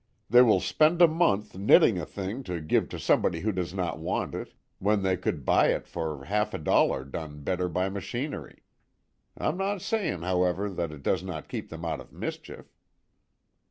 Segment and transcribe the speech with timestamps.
[0.31, 3.99] They will spend a month knitting a thing to give to somebody who does not
[3.99, 8.63] want it, when they could buy it for half a dollar done better by machinery.
[9.37, 12.65] I'm no saying, however, that it does not keep them out of mischief."